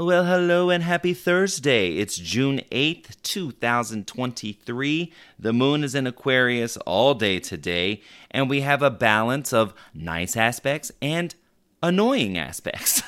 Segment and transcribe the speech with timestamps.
[0.00, 1.96] Well, hello and happy Thursday.
[1.96, 5.12] It's June 8th, 2023.
[5.40, 10.36] The moon is in Aquarius all day today, and we have a balance of nice
[10.36, 11.34] aspects and
[11.82, 13.02] annoying aspects.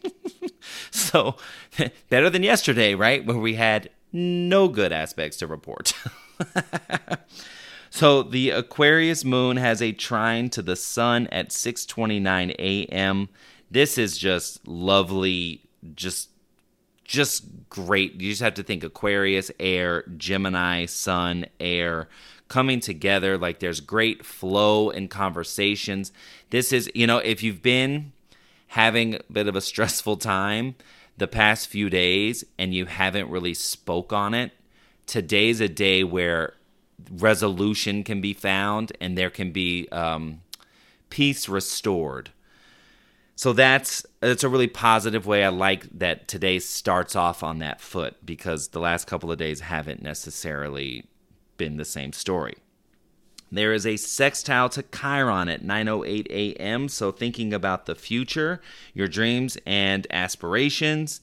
[0.90, 1.36] so,
[2.08, 3.26] better than yesterday, right?
[3.26, 5.92] Where we had no good aspects to report.
[7.90, 13.28] so, the Aquarius moon has a trine to the sun at 6:29 a.m.
[13.70, 16.30] This is just lovely just
[17.04, 18.20] just great.
[18.20, 22.06] You just have to think Aquarius, air, Gemini, sun, air
[22.48, 26.12] coming together like there's great flow in conversations.
[26.50, 28.12] This is, you know, if you've been
[28.68, 30.74] having a bit of a stressful time
[31.16, 34.52] the past few days and you haven't really spoke on it,
[35.06, 36.54] today's a day where
[37.10, 40.42] resolution can be found and there can be um,
[41.10, 42.30] peace restored
[43.38, 45.44] so that's it's a really positive way.
[45.44, 49.60] I like that today starts off on that foot because the last couple of days
[49.60, 51.04] haven't necessarily
[51.56, 52.56] been the same story.
[53.52, 56.88] There is a sextile to Chiron at 9:08 a.m.
[56.88, 58.60] So thinking about the future,
[58.92, 61.20] your dreams and aspirations,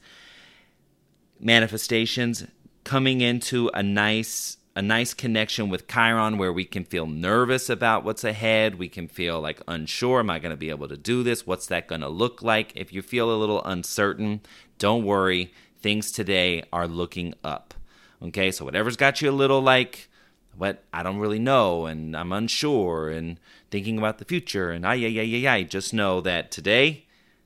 [1.38, 2.46] manifestations
[2.86, 8.04] coming into a nice a nice connection with Chiron where we can feel nervous about
[8.04, 8.76] what's ahead.
[8.76, 10.20] We can feel like unsure.
[10.20, 11.48] Am I going to be able to do this?
[11.48, 12.74] What's that going to look like?
[12.76, 14.42] If you feel a little uncertain,
[14.78, 15.54] don't worry.
[15.80, 17.74] Things today are looking up.
[18.22, 20.10] Okay, so whatever's got you a little like,
[20.58, 23.40] what I don't really know and I'm unsure and
[23.72, 27.06] thinking about the future and ay, ay, ay, ay, ay, just know that today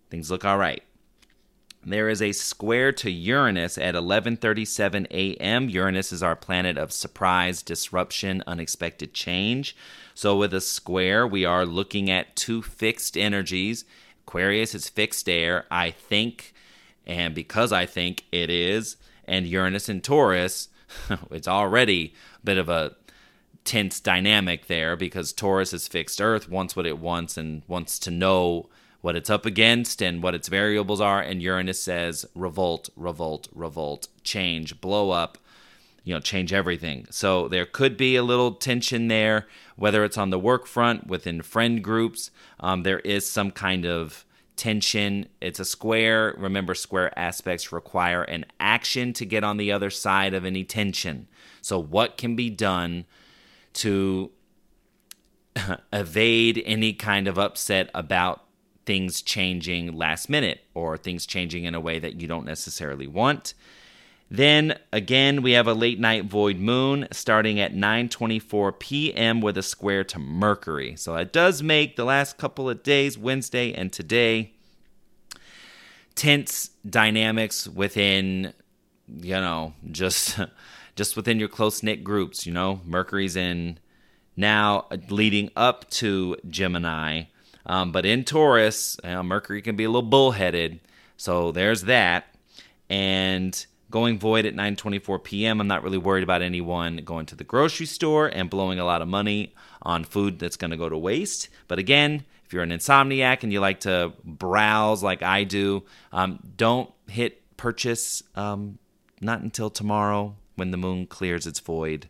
[0.09, 0.83] things look all right.
[1.85, 5.69] There is a square to Uranus at 11:37 a.m.
[5.69, 9.75] Uranus is our planet of surprise, disruption, unexpected change.
[10.13, 13.85] So with a square, we are looking at two fixed energies.
[14.27, 16.53] Aquarius is fixed air, I think,
[17.07, 20.67] and because I think it is, and Uranus and Taurus,
[21.31, 22.95] it's already a bit of a
[23.63, 28.11] tense dynamic there because Taurus is fixed earth, wants what it wants and wants to
[28.11, 28.69] know
[29.01, 31.21] what it's up against and what its variables are.
[31.21, 35.37] And Uranus says revolt, revolt, revolt, change, blow up,
[36.03, 37.07] you know, change everything.
[37.09, 41.41] So there could be a little tension there, whether it's on the work front, within
[41.41, 42.31] friend groups.
[42.59, 45.27] Um, there is some kind of tension.
[45.39, 46.35] It's a square.
[46.37, 51.27] Remember, square aspects require an action to get on the other side of any tension.
[51.61, 53.05] So, what can be done
[53.75, 54.31] to
[55.93, 58.43] evade any kind of upset about
[58.89, 63.53] things changing last minute or things changing in a way that you don't necessarily want.
[64.31, 69.41] Then again, we have a late night void moon starting at 9:24 p.m.
[69.41, 70.95] with a square to Mercury.
[70.95, 74.53] So it does make the last couple of days, Wednesday and today,
[76.15, 78.53] tense dynamics within
[79.21, 80.39] you know, just
[80.95, 82.81] just within your close-knit groups, you know.
[82.85, 83.77] Mercury's in
[84.35, 87.25] now leading up to Gemini
[87.65, 90.79] um, but in Taurus, Mercury can be a little bullheaded.
[91.17, 92.25] So there's that.
[92.89, 95.61] And going void at 9:24 p.m.
[95.61, 99.01] I'm not really worried about anyone going to the grocery store and blowing a lot
[99.01, 101.49] of money on food that's going to go to waste.
[101.67, 106.39] But again, if you're an insomniac and you like to browse like I do, um,
[106.57, 108.79] don't hit purchase um,
[109.21, 112.09] not until tomorrow when the moon clears its void.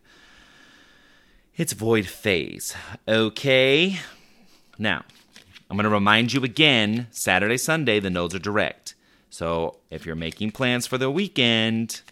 [1.56, 2.74] Its void phase.
[3.06, 3.98] Okay.
[4.78, 5.04] Now,
[5.70, 8.96] I'm going to remind you again Saturday, Sunday, the nodes are direct.
[9.30, 12.02] So if you're making plans for the weekend,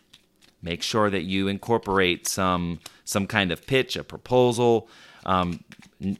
[0.62, 4.88] make sure that you incorporate some some kind of pitch, a proposal,
[5.26, 5.64] um,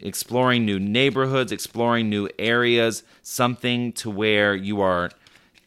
[0.01, 5.11] exploring new neighborhoods, exploring new areas, something to where you are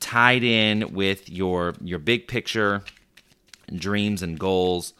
[0.01, 2.83] tied in with your your big picture
[3.73, 4.93] dreams and goals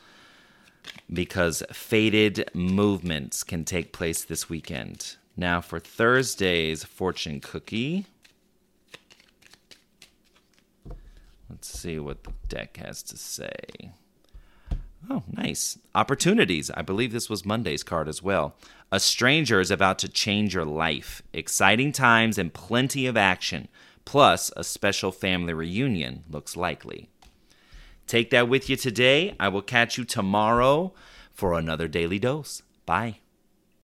[1.12, 5.18] because faded movements can take place this weekend.
[5.36, 8.06] Now for Thursday's fortune cookie.
[11.50, 13.92] Let's see what the deck has to say.
[15.10, 15.80] Oh, nice.
[15.96, 16.70] Opportunities.
[16.72, 18.56] I believe this was Monday's card as well.
[18.92, 21.22] A stranger is about to change your life.
[21.34, 23.68] Exciting times and plenty of action.
[24.06, 27.10] Plus, a special family reunion looks likely.
[28.08, 29.36] Take that with you today.
[29.40, 30.94] I will catch you tomorrow
[31.32, 32.62] for another daily dose.
[32.86, 33.20] Bye.